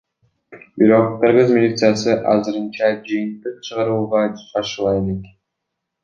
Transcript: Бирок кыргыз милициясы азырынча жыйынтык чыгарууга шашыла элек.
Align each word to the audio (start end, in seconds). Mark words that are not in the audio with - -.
Бирок 0.81 1.07
кыргыз 1.23 1.49
милициясы 1.57 2.11
азырынча 2.31 2.89
жыйынтык 3.07 3.55
чыгарууга 3.65 4.23
шашыла 4.49 4.91
элек. 5.01 5.23